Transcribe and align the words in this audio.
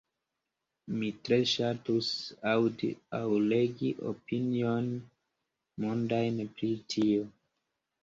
Mi 1.01 1.09
tre 1.27 1.37
ŝatus 1.51 2.09
aŭdi 2.53 2.91
aŭ 3.19 3.29
legi 3.53 3.93
opiniojn 4.15 4.91
mondajn 5.87 6.45
pri 6.59 6.75
tio... 6.93 7.33